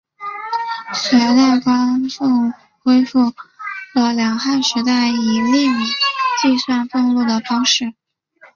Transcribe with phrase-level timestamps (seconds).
[0.95, 2.51] 隋代官俸
[2.81, 3.19] 恢复
[3.93, 5.85] 了两汉时期以粟米
[6.41, 7.93] 计算俸禄的方式。